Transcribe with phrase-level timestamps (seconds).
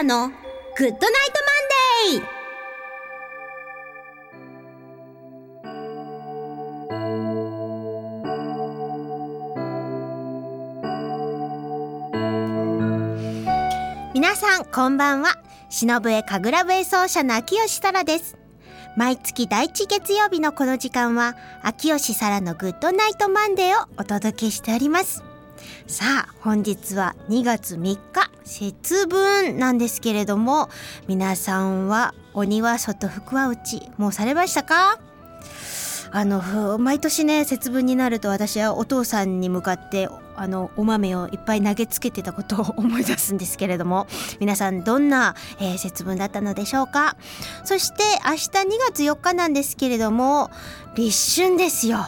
[0.00, 0.36] ラの Good
[0.78, 2.40] Night Monday。
[14.14, 15.34] 皆さんこんばんは。
[15.68, 18.38] 篠笛神楽笛奏者の秋吉沙羅です。
[18.96, 25.29] 毎月第1月曜日のこの時間は秋吉沙羅の Good Night Monday をお届けしております。
[25.86, 30.68] さあ本日は2月3日節分なんですけれども
[31.08, 34.98] 皆さんはお庭外福は内もうされましたか？
[36.12, 44.08] あの毎年ね節分になると私はお父さんに向かってあのお豆をいっぱい投げつけてたことを 思い出すんですけれども
[44.40, 47.16] 皆さんどんな、えー、節分だったのでしょうか？
[47.64, 48.50] そして明日2
[48.88, 50.50] 月4日なんですけれども
[50.96, 52.04] 立春ですよ。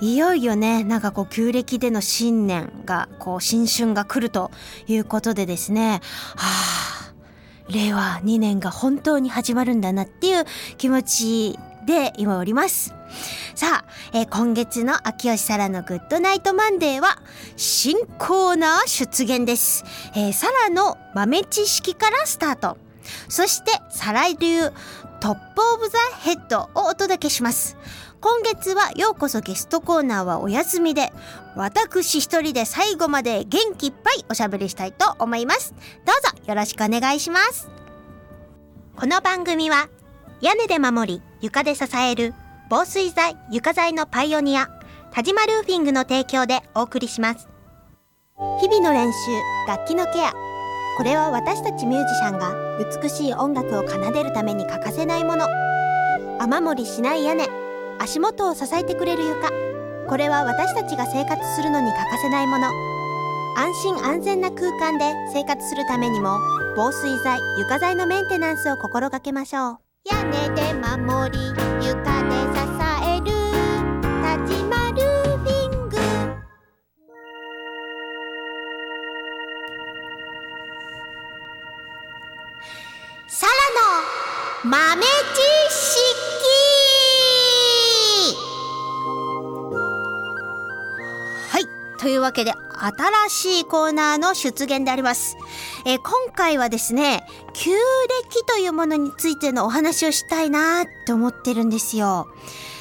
[0.00, 4.50] いよいよねなんかこう旧暦での新年がこう新春が来ると
[4.86, 6.00] いうことでですね。
[6.36, 6.84] はあ
[7.68, 10.44] 令和2年が本当に始まるんだなっていう
[10.76, 11.02] 気持
[11.54, 12.94] ちで今おります。
[13.54, 17.22] さあ、えー、今月の秋吉サラの Good Night Monday は
[17.56, 19.84] 新コーナー出現です、
[20.16, 22.76] えー、サラの豆知識からスタート。
[23.28, 24.70] そしてサラ流
[25.20, 27.76] top of the head をお届けします。
[28.24, 31.12] 今月はようこそゲストコーナーはお休みで。
[31.56, 35.74] 私一人で最後まで元気いっぱいおしゃべりしたいと思います。
[36.06, 37.68] どうぞよろしくお願いします。
[38.96, 39.90] この番組は
[40.40, 42.32] 屋根で守り床で支える
[42.70, 44.70] 防水材床材のパイオニア
[45.12, 47.46] 田島ルーフィングの提供でお送りします。
[48.58, 49.18] 日々の練習
[49.68, 50.32] 楽器のケア。
[50.96, 52.54] これは私たちミュージシャンが
[53.02, 55.46] 美しい音楽を奏でるために欠かせないもの。
[56.40, 57.63] 雨漏りしない屋根。
[58.00, 59.50] 足元を支えてくれる床。
[60.08, 62.68] これは私たちが生活するのに欠かせないもの。
[63.56, 66.38] 安心安全な空間で生活するためにも
[66.76, 69.78] 防水材床材のメンテナンスを心がけましょう。
[70.10, 71.94] 屋根で守り床
[72.24, 72.60] で支
[73.06, 73.26] える。
[74.22, 75.96] 田島ルーフィング。
[83.28, 83.52] サラ
[84.66, 85.63] の豆知識
[92.04, 92.52] というわけで
[93.30, 95.38] 新しいコーナーの出現であります。
[95.86, 102.28] えー、今回はですね、旧暦というものについてのお話をしたいなと思ってるんですよ。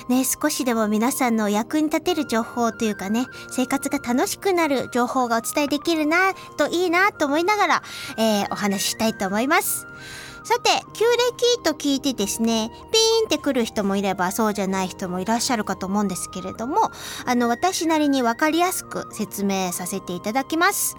[0.09, 7.83] ね、少しでも皆さんの役に立てる情報というかね、生活が楽しくなる情報がお伝えできるなといいなと思いながら、
[8.17, 9.87] えー、お話ししたいと思います。
[10.43, 16.91] さて、旧暦と聞いてですね、ピーンってくる人もいればそうじゃない人もいらっしゃるかと思うんですけれども、
[17.25, 20.97] あの、私なりにわかりやすく説明させていただきます。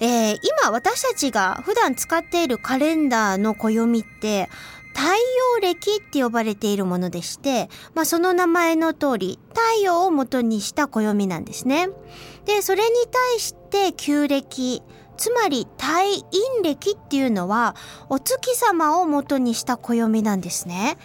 [0.00, 4.48] えー、今私たちが普段使っているカレンダーの暦って、
[4.94, 11.88] 太陽暦って呼ばれているものでして、まあ、その名前の通り太陽を元にした暦なんですね。
[12.44, 14.82] で、それに対して旧暦、
[15.16, 15.86] つまり太
[16.30, 17.76] 陰暦っていうのは
[18.08, 20.96] お月様を元にした暦なんですね。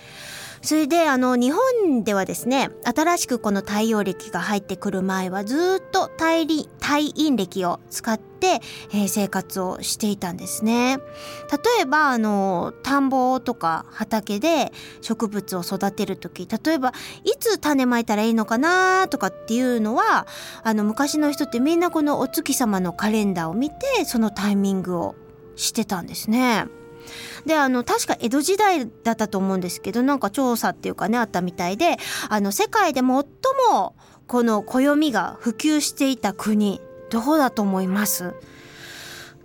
[0.62, 6.46] それであの日本ではですね新しくこの太陽暦が入ってくる前はずっと太
[6.80, 8.62] 太陰暦を使って、
[8.92, 10.98] えー、生活をしていたんですね。
[10.98, 14.72] 例えばあの田んぼとか畑で
[15.02, 16.94] 植物を育てる時例えば
[17.24, 20.28] いつ種まいたらいいのかなとかっていうのは
[20.64, 25.16] あの昔の人ってみんなこのお月様のカレンダーを見てそのタイミングを
[25.56, 26.66] してたんですね。
[27.46, 31.98] であの確か江戸時代だったと思うんですけどなんか調査っていうかねあったみたいで
[32.30, 33.26] あの世界で最も
[34.28, 38.36] この暦が普及していた国どこだと思います？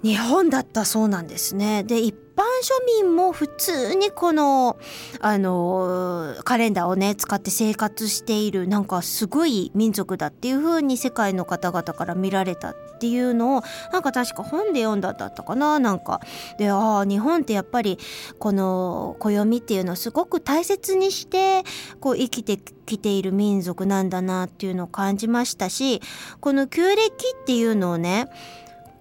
[0.02, 1.82] 日本だったそうなんですね。
[1.82, 4.76] で一般庶民も普通にこの
[5.20, 16.20] あのカレンダーをね使って生活しているなんかすごい民族だっていう風に世界の方々から見られたっていうのをなんか確か本で読んだんだったかななんか。
[16.58, 17.98] でああ日本ってやっぱり
[18.38, 21.64] この暦っていうのをすごく大切にして
[22.00, 26.00] こう生きてきている民族なんだなっていうのを感じましたし
[26.40, 28.28] この旧暦っていうのをね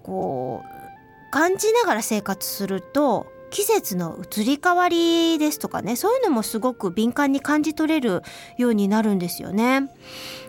[0.02, 0.73] こう
[1.34, 8.22] 感じながら生活すると季節の移り変わりですとかねそういうのもすごく敏感に感じ取れる
[8.58, 9.82] ようになるんですよね。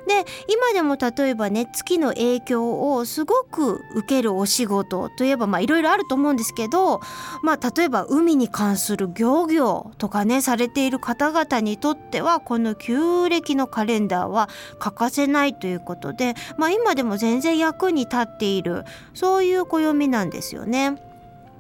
[0.07, 6.99] で今でも例えばね月の影響をすごく受けるお仕事といえばまあいろいろあると思うんですけど
[7.43, 14.49] まあ例えば海に関する漁業とかねされている方々にとってはこの旧暦のカレンダーは
[14.79, 21.04] 欠かせないということでまあ今でも全然役に立っているそういう暦なんですよね。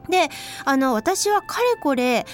[0.09, 0.29] で
[0.63, 2.25] あの私はかれこれ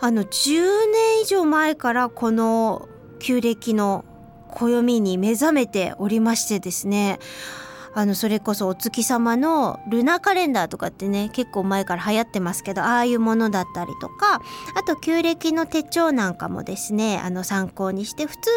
[0.00, 2.88] あの10年以上前からこの
[3.18, 4.04] 旧暦の
[4.50, 7.18] 暦に目覚めておりましてですね。
[7.94, 14.40] あのそれこそお月様のルナカレンダーとかってね結構前から流行ってますけどああいうものだったりとか
[14.76, 18.50] あと旧暦の手帳なんかもですねあの参考にして普通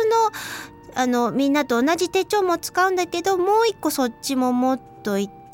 [0.95, 5.44] のあのみんなと同じ手帳も使うんだけどもう一個そっちも持っといて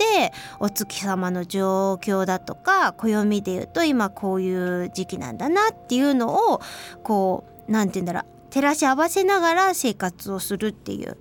[0.60, 6.62] お月様の状況だとか暦で言うと今こういう時期なんだなっていうのを
[7.04, 11.18] こう何て言うんだろう照らし合わせながら生活をするっていう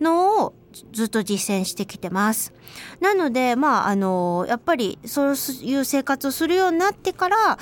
[0.00, 0.54] のを
[0.92, 2.52] ずっと実践してきてます。
[3.00, 7.58] なのでまああのやっぱりそういう生活をするようになってから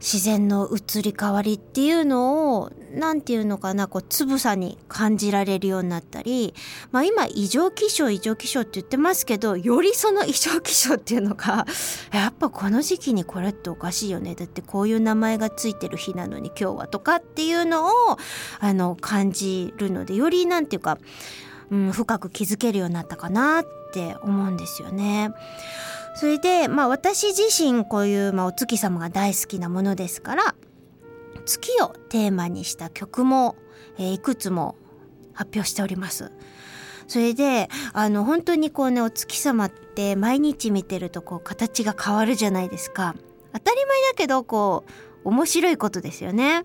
[0.00, 6.54] 自然の移り変わりっていうのを何て言うのかなこうつぶさに感じられるようになったり、
[6.92, 11.66] まあ、今異常気象異常気象って言ってますけどよりその異常気象っていうのが
[12.12, 17.90] やっぱこの時期にこれっておかしいよねだってこういう名前がついてる日なのに今日はとかっていうのを
[18.60, 20.98] あの感じるのでより何て言うか
[21.70, 25.30] うん、深く気づけるようになったかなって思うんですよね。
[26.14, 30.54] それで、まあ私自身こういう、まあ、お月様が大好きなものですから
[31.44, 33.56] 月をテーマにした曲も、
[33.98, 34.76] えー、いくつも
[35.32, 36.32] 発表しております。
[37.06, 43.14] それであの本当にこうねお月様って毎日見てるとこう形が変わるじゃないですか。
[43.54, 44.84] 当たり前だけどこ
[45.24, 46.64] う面白いことですよね。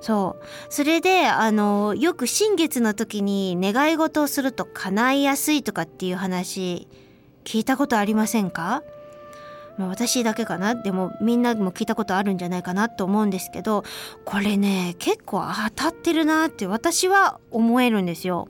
[0.00, 0.44] そう。
[0.72, 6.88] それであのよく新月の時に願い事をすると叶いやすいとかっていう話
[7.44, 8.82] 聞いたことありませんか？
[9.78, 10.74] ま、私だけかな。
[10.74, 13.84] でもみんなも聞いたことあるんじゃないかなと思うんですけど
[14.24, 18.48] これね結構当たってるなって私は思えるんですよ。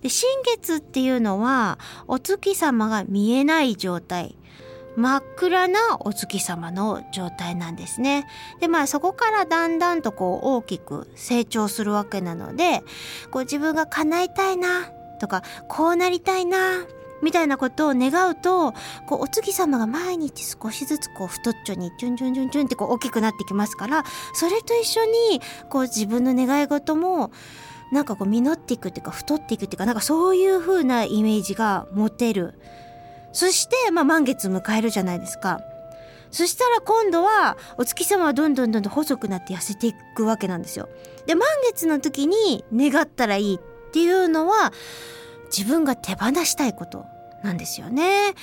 [0.00, 4.36] で新月っていうのはお月様が見えない状態。
[4.98, 8.26] 真っ暗なお月様の状態なんですね。
[8.58, 12.82] でまあそこからだんだんとこう大きく成長するわけなので
[13.30, 14.90] こう自分が叶えたいな
[15.20, 16.84] とかこうなりたいな
[17.22, 18.72] みたいなことを願うと
[19.06, 24.04] こうお月様が毎日少しずつこう太っちょにチュンチュンチュンチュンってこう大きくなってきますから
[24.34, 25.40] それと一緒に
[25.70, 27.30] こう自分の願い事も
[27.92, 32.58] なんかこう実っていくっていうか太っていくっていうかなんかそういう風なイメージが持てる。
[33.32, 35.60] そして、まあ、満月迎えるじゃないですか。
[36.30, 40.88] そしたら今度はお月様はどんどんどんどん細くなって痩せていくわけなんですよ。
[41.26, 44.72] で満月の時に願ったらいいっていうのは
[45.56, 47.06] 自分が手放したいこと
[47.42, 48.34] なんですよね。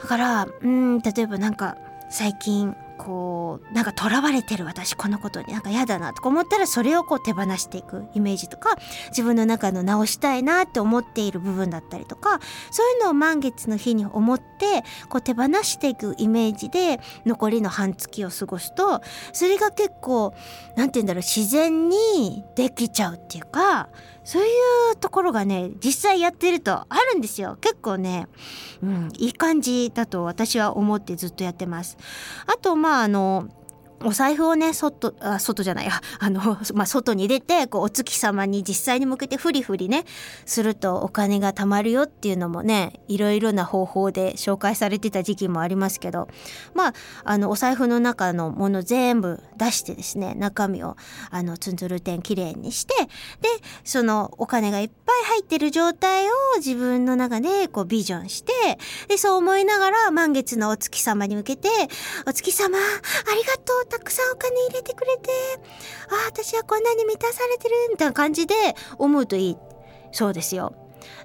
[0.00, 1.76] だからうん例えばなんか
[2.10, 8.76] 最近こうなんか囚われてる私このことになんか嫌だなとか思ったらそれをこう手放していくイメージとか
[9.08, 12.40] 自分の中の直したいなって思っている部分だったりとか
[12.70, 19.02] そういうのを満月の日に思ってこう手放していくイメージで残りの半月を過ごすと
[19.32, 20.34] それが結構
[20.76, 23.88] 何て言うんだろう自然にできちゃうっていうか
[24.26, 24.46] そうい
[24.92, 27.56] うところがね実際やってるとあるんですよ。
[27.60, 28.26] 結構ね、
[28.82, 31.96] うん、いい感じだと私は思ってずっとやってます。
[32.46, 33.48] あとまああの
[34.04, 35.88] お財布をね外あ外じゃない
[36.18, 40.04] あの、 まあ、外に出てこうお月様に実際に向けてフリフリね
[40.44, 46.28] するとお金が貯まるよっていうのもねいろいろな方法で紹介されてた時期もありますけど。
[46.74, 46.94] まあ
[47.24, 50.96] あのお財布の中のもの全部出してですね中身を
[51.30, 52.94] あのツンツルテンきれいにして
[53.40, 53.48] で
[53.84, 58.52] そのお金がいっぱい入ってる状態を自分の中でこうビジョンして
[59.08, 61.68] でそう思いながら満月のお月様に向けて
[62.26, 62.80] 「お月様あ
[63.34, 65.30] りがとう」たくさんお金入れてくれて、
[66.10, 68.54] ああ、私はこんなに満たされてる、みたいな感じで
[68.98, 69.56] 思うといい。
[70.12, 70.74] そうですよ。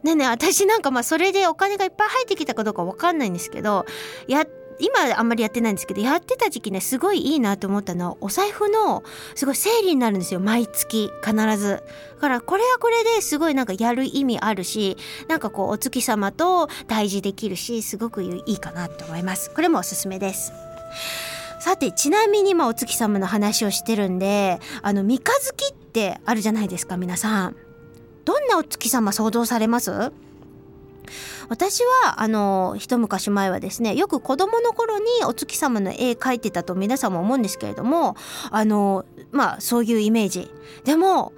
[0.03, 3.85] でね、私なんかまあそれでお金がいっぱい入ってきたかどうかわかんないんですけど、
[4.27, 4.45] や、
[4.79, 9.03] 今あんまりやってないんですけど、やってた時期ね、すごいいいなと思ったのは、お財布の
[9.35, 10.39] すごい整理になるんですよ。
[10.39, 11.83] 毎月、必ず。
[12.15, 19.51] だからこれはこれですごいなんかやる意味あるし、なんかこうお月様と対峙できるし、すごくいいかなと思います。
[19.51, 20.51] これもおすすめです。
[21.61, 27.55] さてちなみにまお月様の話をしてるんであの三日月ってあるじゃないですか皆さん。
[28.25, 30.11] どんなお月様想像されます？
[31.49, 38.15] 私はあの一昔前はですねよく子供の頃にお月様の絵描いてたと皆さんも思うんですけれども
[38.49, 40.49] あのまあそういうイメージ。
[40.83, 41.31] でも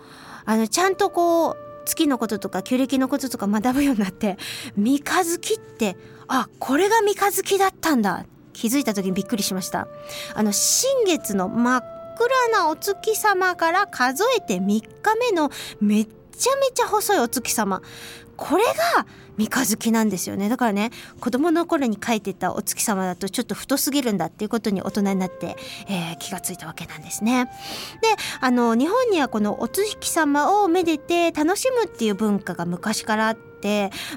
[0.45, 4.37] あのちゃんとこう月のこととか旧暦のこととか学ぶようになって
[4.77, 5.97] 三日月って
[6.29, 9.87] あこれが三日月だったんだ気づいた時にびっくりしました
[10.35, 11.83] あの新月の真っ
[12.17, 14.81] 暗なお月様から数えて3日
[15.19, 17.81] 目のめっちゃめちゃ細いお月様
[18.37, 19.05] これが
[19.37, 25.55] 三日月なんですよねだからね子供の頃に描いてたお月様だとちょっと太すぎるんだっていうことに大人になって、
[25.87, 27.45] えー、気がついたわけなんですね。
[28.01, 28.09] で
[28.41, 33.52] あの日本にはこのお月様をめでて楽しむっていう文化が昔からあって。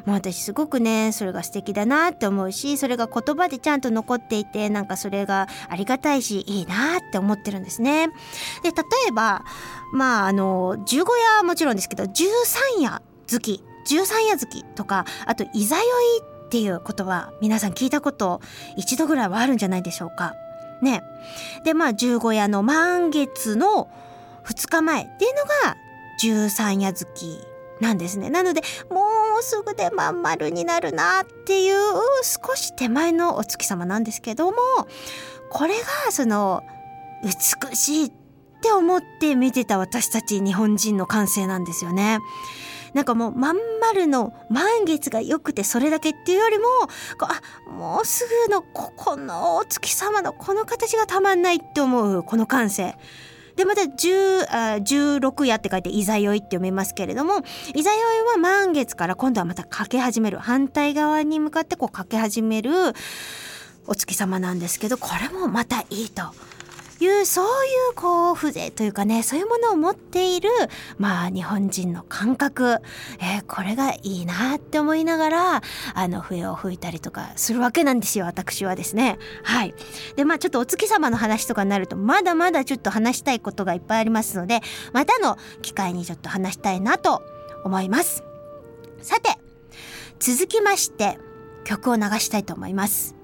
[0.04, 8.08] もう私すごくねそれが素敵だなって思うしそれが言葉でちゃんと残っていてなんかそれがありがたいしいいなって思ってるんですね。
[8.62, 9.44] で例えば
[9.92, 15.86] まああの十五夜はもちろんですけど十三夜月十三夜月とかあといざよい
[16.46, 18.40] っていう言葉皆さん聞いたこと
[18.76, 20.34] 一度ぐらいはあるんじゃないでしょうか。
[20.82, 21.02] ね。
[21.64, 23.88] でまあ十五夜の満月の
[24.44, 25.76] 2日前っていうのが
[26.18, 27.06] 十三夜月
[27.80, 28.30] なんですね。
[28.30, 29.02] なのでも
[29.38, 31.74] うすぐでまん丸になるなっていう
[32.22, 34.56] 少し手前のお月様なんですけども
[35.50, 36.62] これがその
[37.22, 38.12] 美しいっ
[38.62, 42.18] て思って見てた私たち日本人の感性なんですよね。
[42.94, 46.64] なんかもうまん丸の満月が良くてそれだけっていうよりも
[47.18, 52.96] こうあもうすぐのここのお月様のこの形がたまんないって思うこの感性。
[53.56, 57.42] でまた16夜って書いて「いざよい」って読めますけれども
[57.74, 62.70] いざよいは満月から今度はまたかけ始める反対側に向かってこうかけ始める
[63.86, 66.22] お月様なんですけどこれもまたいいと。
[67.04, 67.48] いうそうい
[67.92, 70.48] うこう風情というかねそういうものを持っている
[70.98, 72.80] まあ日本人の感覚、
[73.20, 75.62] えー、これがいいなって思いながら
[75.94, 79.18] あの笛を吹いたりとかするわけなんですよ私はですね。
[79.42, 79.74] はい
[80.16, 84.60] でまあちょっとお月様の話とかになるとまだまだちょっと話したいことがいっぱいありますので
[84.92, 87.22] またの機会にちょっと話したいなと
[87.64, 88.22] 思います。
[89.02, 89.38] さて
[90.18, 91.18] 続きまして
[91.64, 93.14] 曲を流したいと思います。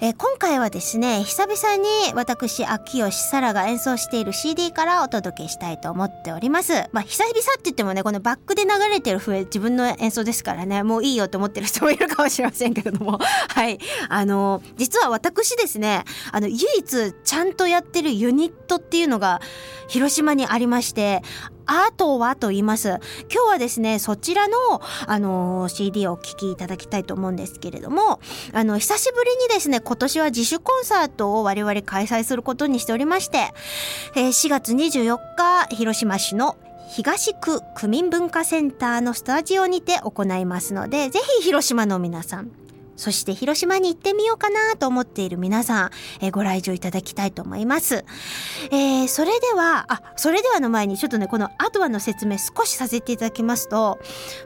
[0.00, 6.72] えー、今回はですね久々に私秋吉沙羅が演奏している CD からお届けしたいと思っております。
[6.92, 13.18] まあ久々って言ってもねこのバックで流れてる笛自分の演奏ですからねもういいよと思ってる人もいるかもしれませんけれども。
[13.54, 13.78] はい。
[14.08, 19.40] あの実は私ですねあの唯一ちゃんとやってるユニットっていうのが
[19.86, 21.22] 広島にありまして
[21.66, 22.88] あとはと言います。
[23.32, 24.56] 今日はですね、そちらの、
[25.06, 28.20] あのー、CD をお聴きいただきたいと思うんですけれども、
[28.52, 33.52] あの、久しぶりにですね、今年は自主コンサートを我々開催することにしておりまして、
[34.14, 36.56] えー、4月24日、広島市の
[36.88, 42.50] 東区区民文化センターのスタジオにて行いますので、ぜひ広島の皆さん、
[42.96, 48.04] そして広島に行ってみようかなと思っている皆さん、えー、ご来場いただきたいと思います。
[48.70, 53.98] えー、それでは、あ、それではの前にちょっとね、このアドアの説明少しさせていただきますと、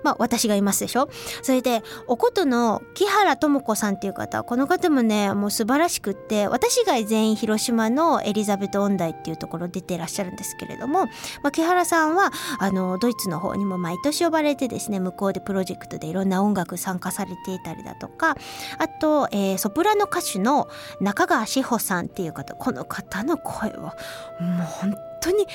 [0.02, 1.08] まあ私がいますでしょ？
[1.42, 11.06] それで、おことの木原智子さんっていう方、この方もね、もう素晴らしくって、私以外全員広島のエリザベト音大っていうところ出てらっしゃるんですけれども、
[11.42, 18.36] まあ、木原さんは、あの、ドイツの方にも毎年呼ばれてですね、向こうでプロジェクトでいろんな音楽参加されていたりだとか、
[18.78, 20.68] あと、えー、ソプラノ歌手の
[21.00, 23.96] 中川志保さんっていう方この方の声は
[24.40, 25.46] もう本当に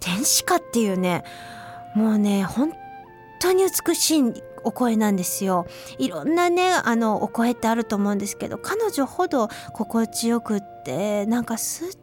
[0.00, 1.24] 天使かっていうね
[1.94, 2.72] もうね本
[3.40, 4.22] 当に美しい
[4.62, 5.66] お声なんですよ。
[5.98, 11.98] いろんなねあのお声ってあると思うんですけど彼女ほど心地よくってなんかスッ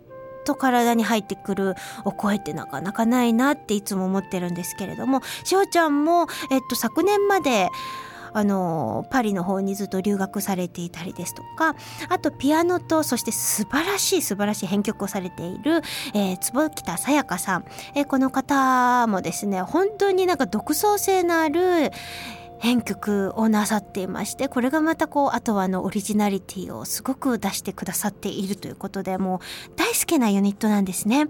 [0.47, 1.75] と体に入ってくる
[2.05, 7.69] お声ってなかなかないなっていつも思ってるんですけれどもしおちゃんも、えっと、昨年まで
[8.37, 11.75] あのパリの方にずっと留学されていたりですとか
[12.07, 15.81] あとピアノとそして素晴らしい素晴らしい編曲をされている、
[16.13, 17.65] えー、坪北さやかさん、
[17.95, 21.91] えー、この方もですね本当になんか独創性のある
[22.59, 31.27] 編曲をなさっていましてこれがまたこうあとはあのオリジナリティをすごく出してくださっているということでもう大好きなユニットなんですね。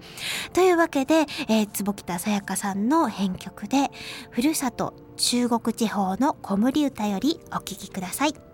[0.54, 3.92] というわけで、えー、坪北さやかさんの編曲で
[4.32, 8.47] 「ふるさと中国地方の子守歌」よりお聴きください。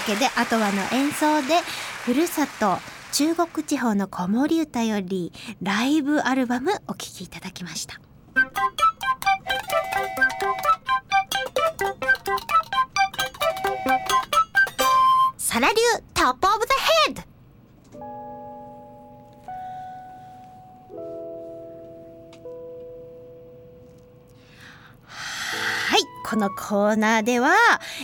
[0.00, 1.60] けであとはの演奏で
[2.04, 2.78] ふるさと
[3.12, 5.32] 中国地方の子守歌より
[5.62, 7.99] ライブアルバムお聴きいただきました。
[26.40, 27.52] のコーナーでは、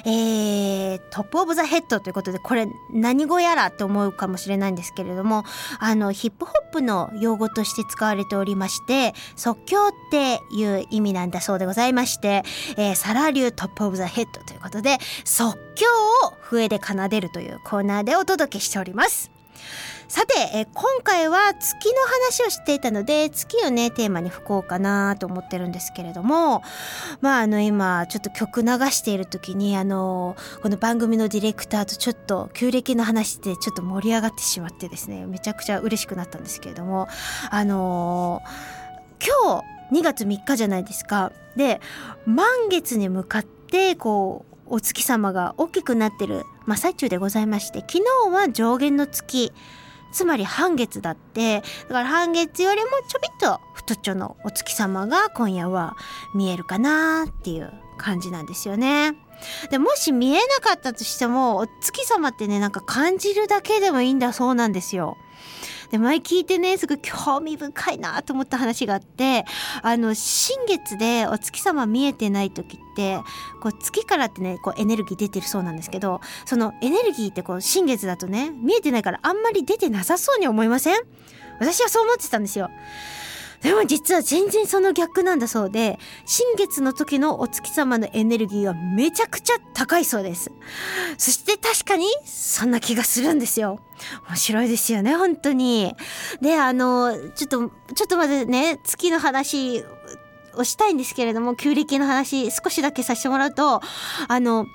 [0.05, 5.45] えー、 top of the head ということでこれ何語やらって思うかもしれないんですけれども
[5.81, 12.43] あのヒップホップの用語として使われておりまして即興っていう意味なんだそうでございまして、
[12.77, 15.87] えー、サラ流 top of the head ということで即興
[16.29, 19.31] を笛で奏でるというコーナーでお届けしております。
[20.09, 26.63] さて、え今回は月の話をしていたので月をねテーマに吹こうかなと思ってるんですけれども
[27.21, 37.09] まああの今ちょっと曲流している時にあのこの番組のディレクターとちょっと旧暦の話でちょっと盛り上がってしまってですねめちゃくちゃ嬉しくなったんですけれども
[37.51, 38.43] あの
[39.21, 41.33] 今日2月3日じゃないですか。
[41.57, 41.81] で
[42.27, 49.53] 満月に向かってこうお月様が大きくなってる真っ最中でございまして昨日は上限の月
[50.17, 55.95] つまり半月だってだから半月よりもちょびっと太っちょのお月様が今夜は
[56.35, 59.15] 見えるかなっていう感じなんですよね。
[59.71, 65.19] でもし見えなかったとしてもお月様ってねなんか感じるだけでもいいんだそうなんですよ。
[65.91, 69.45] で前聞いてねすごい興味深いなと思った話があって
[69.83, 73.19] あの新月でお月様見えてない時って
[73.61, 80.97] こう月からってねこうエネルギー出てるそうなんですけどそのエネルギーってこう新月だとね見えてないからあんまり出てなさそうに思いません？
[81.61, 82.71] 私はそう思ってたんですよ。
[83.67, 90.53] でも実は全然その逆なんだそうで新月の時のお月様のエネルギーはめちゃくちゃ高いそうです。
[91.19, 93.81] そして確かにそんな気がするんですよ。
[94.29, 95.97] 面白いですよね本当に。
[96.41, 99.83] であのちょっとちょっとまずね月の話
[100.55, 103.81] をしたいんですけれども旧暦の話少しだけさせてもらうと
[104.29, 104.67] あの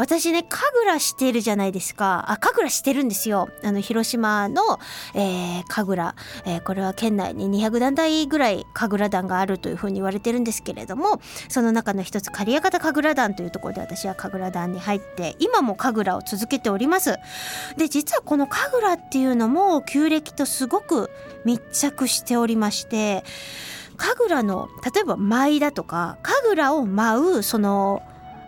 [0.00, 2.24] 私ね、神楽してるじゃないですか。
[2.28, 3.50] あ、神楽してるんですよ。
[3.62, 4.62] あの、広島の、
[5.12, 6.16] えー、神楽。
[6.46, 17.18] えー、これは県内に200団体ぐらい神楽団があるというふうに言われてるんですけれども、その中の一つ、刈谷方神楽団というところで私は神楽団に入って、今も神楽を続けております。
[17.76, 21.10] で、実はこの神楽っていうのも、旧暦とすごく
[21.44, 23.22] 密着しておりまして、
[23.98, 28.02] 神楽の例えば舞だとか神楽を舞うその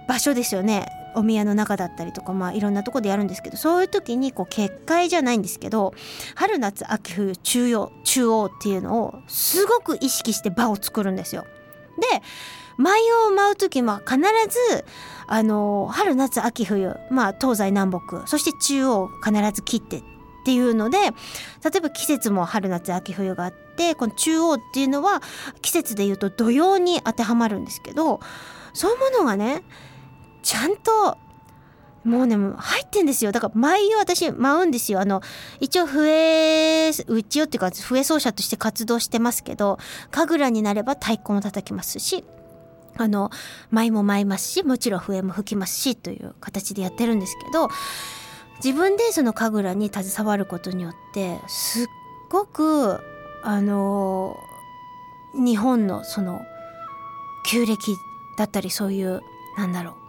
[0.09, 5.95] 場所ですよねお宮の中だったりとかまあいろんなとこでやるんですけどそういう時にこう結界じゃないんですけど
[6.35, 11.45] 春夏秋冬中央中央っていうのをすごく意識して場を作るんですよ。
[12.01, 12.23] で
[12.79, 14.85] 舞を舞う時は必ず
[15.27, 20.03] あの春夏秋冬まあ東西南北そして中央必ず切ってっ
[20.45, 21.11] ていうので例
[21.77, 25.23] えば季節も春夏秋冬があってこの中央っていうのは
[25.61, 28.21] 季節でいうと土曜に当てはまるんですけど
[28.73, 29.63] そういうものがね
[30.43, 31.19] ちゃんと
[32.05, 33.33] もうね入ってんですよ。
[33.33, 35.01] だから舞を私舞うんですよ。
[35.01, 35.23] あの
[35.61, 39.79] 一応笛うちよっていうか笛奏者として活動してますけど
[40.11, 42.25] 神楽になれば太鼓も叩きますし
[42.97, 43.31] あの
[43.71, 47.69] 舞も舞いますしもちろん笛も吹きますしという形でやってるんですけど
[48.63, 51.87] 自分でその神楽に携わることによってすっ
[52.31, 53.01] ごく
[53.43, 54.37] あの
[55.35, 56.43] 日本のその
[57.47, 57.97] 旧暦
[58.37, 59.21] だったりそういう
[59.57, 60.02] なんだろう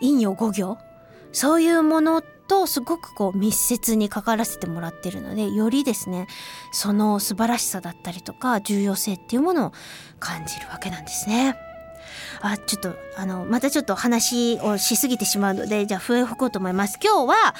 [0.00, 0.78] 陰陽五行？
[1.32, 6.26] そういうものとすごくこう密接に関わらせてもらってるのでよりですね
[6.72, 9.72] その素晴らしさだったりとか重要性っていうものを
[10.18, 11.56] 感じるわけなんですね。
[12.42, 16.98] あちょっとあのまたちょっと話をしすぎてしまうのでじゃあ笛を吹こうと思います。
[17.02, 17.54] 今日は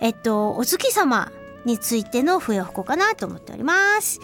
[0.00, 1.32] えっとお月様
[1.64, 4.20] についての笛を吹こうかなと思っております。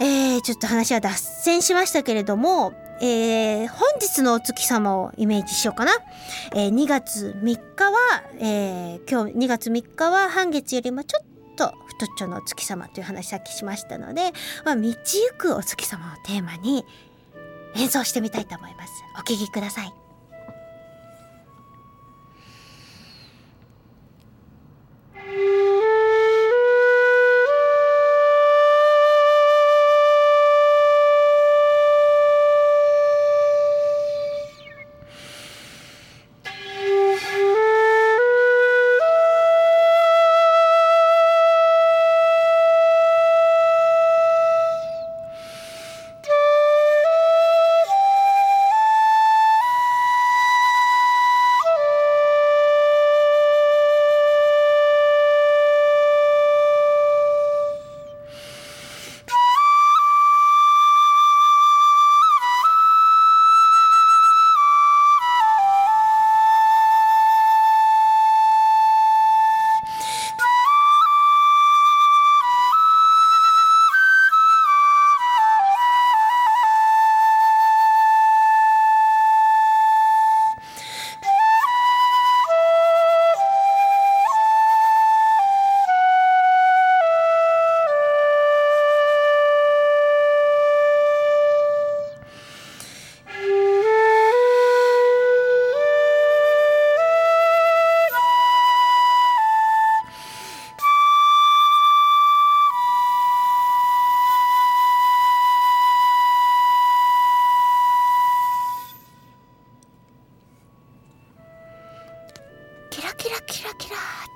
[0.00, 5.92] えー、ちょっと話は脱線しましたけれどもえー、本日のお月様をイメージしようかな。
[6.54, 7.98] えー、2月3日は、
[8.38, 11.24] えー、今日2月3日は半月よりもちょっ
[11.56, 14.32] と太っちょのお月様という話さっきしましたので、
[14.64, 14.96] まあ、道行
[15.38, 16.84] くお月様をテーマに
[17.76, 18.92] 演奏してみたいと思います。
[19.14, 19.92] お聴きください。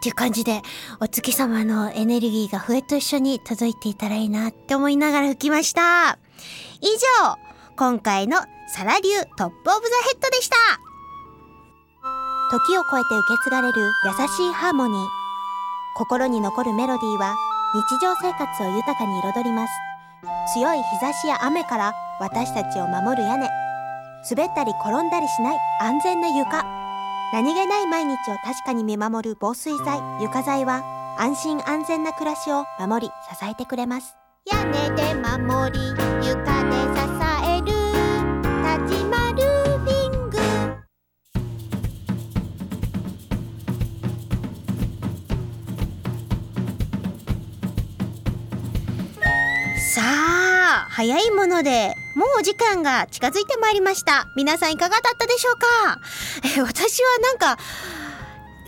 [0.05, 0.61] っていう感じで
[1.01, 6.19] お月様のエネルギーが笛と一緒に届いていたらいいなって思いながら吹きました。
[6.83, 6.89] 以
[7.23, 7.39] 上
[7.77, 8.37] 今回の
[8.69, 10.57] サラ流 top of the head でした。
[12.51, 15.07] 時を超えて受け継がれる優しいハーモニー。
[15.97, 17.35] 心に残るメロディーは
[17.73, 19.73] 日常生活を豊かに彩ります。
[20.53, 23.49] 強い日差しや雨から私たちを守る屋根。
[24.31, 26.84] 滑ったり転んだりしない安全な床。
[27.35, 30.85] 何気ない毎日を確かに見守る防水剤床材は
[31.19, 34.15] 安心安全な暮らしを守り支えてくれます。
[34.47, 35.81] 屋根で守り
[36.25, 36.37] 床
[36.71, 37.03] で支
[37.45, 37.67] える
[38.87, 40.37] 立ちまルーフィング。
[49.93, 54.27] さあ早いものでもうお時間が近づいてまいりました。
[54.37, 55.67] 皆さんいかがだったでしょうか？
[56.57, 57.59] え私はなんか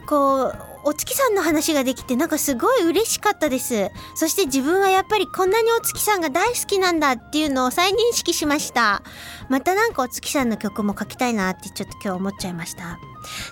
[0.06, 3.90] こうお月さんの話ができてなんかすごい嬉しかったです。
[4.14, 9.02] そして自分はやっぱりこんなにお月さんが大好きなんだっていうのを再認識しました。
[9.48, 12.98] またなんかお月さんの曲も書きたいなってちょっと今日思っちゃいました。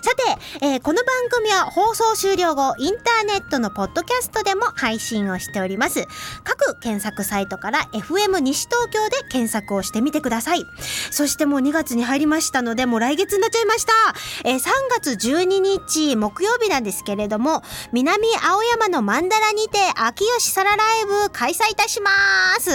[0.01, 6.05] さて、えーこの番組は放送終了後インターネットのポッドキャストでも配信をしております。
[6.43, 10.65] 各検索サイトから FM 西東京で検索をしてみてください。
[11.11, 13.93] そしてもう2月に入りましたのでもう来月になっちゃいました、
[14.43, 17.61] えー3月12日木曜日なんですけれども
[17.91, 22.11] 南青山のマンダラにて秋吉サラライブ開催いたしま
[22.59, 22.71] す、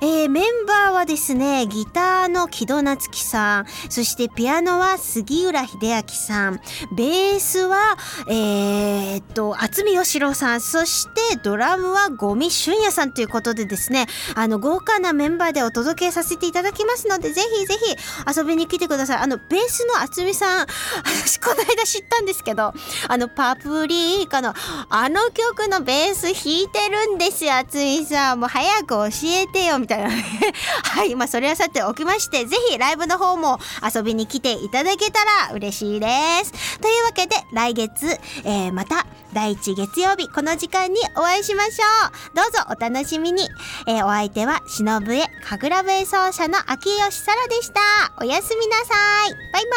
[0.00, 6.60] えーメンバーはですねギターの木戸夏樹さんそしてピアノは杉浦秀明さんさん。
[6.96, 7.96] ベースは
[8.28, 10.60] えーっと渥美義郎さん。
[10.60, 14.06] そしてドラムは五味俊也さんということでですね。
[14.34, 17.96] あの豪華なメンバーでお届けさせていただきますのでぜひぜひ
[18.36, 19.18] 遊びに来てください。
[19.18, 20.66] あのベースの渥美さん
[21.06, 22.74] 私この間知ったんですけど
[23.08, 24.54] あのパプリカの
[24.88, 28.40] あの曲のベース弾いてるんですよ渥美さん。
[28.40, 30.08] もう早く教えてよみたいな。
[30.08, 30.24] ね
[30.82, 36.23] はいまあそれはさておきましてぜひライブの方も遊びに来ていただけたら嬉しいです。
[36.24, 36.78] です。
[36.80, 38.06] というわけで来月、
[38.44, 42.36] えーまた第一月曜日この時間にお会いしましょう。
[42.36, 43.48] どうぞお楽しみに、
[43.86, 47.80] えーお相手は忍笛神楽笛奏者の秋吉沙羅でした。
[48.20, 48.94] おやすみなさ
[49.28, 49.32] い。
[49.52, 49.76] バイバ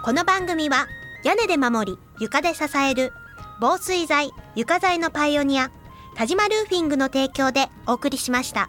[0.00, 0.02] イ。
[0.04, 0.86] この番組は
[1.24, 3.12] 屋根で守り床で支える
[3.60, 5.70] 防水材床材のパイオニア
[6.14, 8.68] 田島ルーフィングの提供でお送りしました。